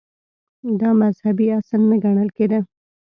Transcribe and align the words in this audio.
•دا 0.79 0.89
مذهبي 1.01 1.47
اصل 1.59 1.81
نه 1.89 1.95
ګڼل 2.03 2.29
کېده. 2.37 2.59